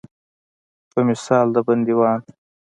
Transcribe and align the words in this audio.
په 0.91 0.99
مثال 1.09 1.45
د 1.55 1.57
بندیوان. 1.67 2.19